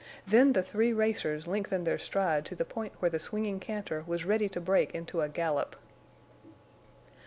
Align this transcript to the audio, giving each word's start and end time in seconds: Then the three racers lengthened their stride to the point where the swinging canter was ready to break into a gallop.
Then 0.25 0.53
the 0.53 0.63
three 0.63 0.93
racers 0.93 1.45
lengthened 1.47 1.85
their 1.85 1.99
stride 1.99 2.43
to 2.45 2.55
the 2.55 2.65
point 2.65 2.91
where 2.97 3.11
the 3.11 3.19
swinging 3.19 3.59
canter 3.59 4.03
was 4.07 4.25
ready 4.25 4.49
to 4.49 4.59
break 4.59 4.95
into 4.95 5.21
a 5.21 5.29
gallop. 5.29 5.75